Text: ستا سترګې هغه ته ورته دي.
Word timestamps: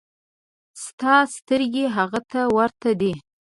ستا 0.83 1.15
سترګې 1.35 1.85
هغه 1.97 2.19
ته 2.31 2.41
ورته 2.57 2.89
دي. 2.99 3.13